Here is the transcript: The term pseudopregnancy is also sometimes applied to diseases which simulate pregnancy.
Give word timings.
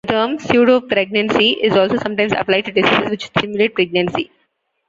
The 0.07 0.13
term 0.13 0.39
pseudopregnancy 0.39 1.57
is 1.61 1.77
also 1.77 1.97
sometimes 1.97 2.33
applied 2.35 2.65
to 2.65 2.71
diseases 2.71 3.11
which 3.11 3.29
simulate 3.39 3.75
pregnancy. 3.75 4.31